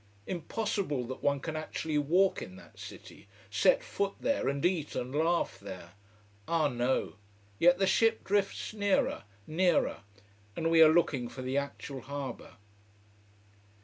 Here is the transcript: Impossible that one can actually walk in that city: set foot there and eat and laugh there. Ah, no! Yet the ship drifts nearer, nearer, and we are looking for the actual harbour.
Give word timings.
Impossible 0.25 1.03
that 1.03 1.21
one 1.21 1.39
can 1.39 1.55
actually 1.55 1.99
walk 1.99 2.41
in 2.41 2.55
that 2.55 2.79
city: 2.79 3.27
set 3.51 3.83
foot 3.83 4.15
there 4.19 4.47
and 4.49 4.65
eat 4.65 4.95
and 4.95 5.13
laugh 5.13 5.59
there. 5.59 5.91
Ah, 6.47 6.67
no! 6.67 7.17
Yet 7.59 7.77
the 7.77 7.85
ship 7.85 8.23
drifts 8.23 8.73
nearer, 8.73 9.25
nearer, 9.45 9.99
and 10.55 10.71
we 10.71 10.81
are 10.81 10.91
looking 10.91 11.29
for 11.29 11.43
the 11.43 11.55
actual 11.59 12.01
harbour. 12.01 12.53